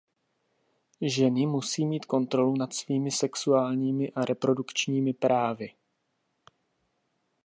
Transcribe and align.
Ženy 1.01 1.45
musí 1.45 1.85
mít 1.85 2.05
kontrolu 2.05 2.57
nad 2.57 2.73
svými 2.73 3.11
sexuálními 3.11 4.11
a 4.11 4.25
reprodukčními 4.25 5.13
právy. 5.13 5.71